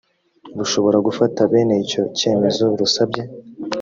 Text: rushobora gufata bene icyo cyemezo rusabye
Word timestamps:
rushobora 0.57 0.97
gufata 1.07 1.39
bene 1.51 1.75
icyo 1.83 2.01
cyemezo 2.17 2.63
rusabye 2.79 3.23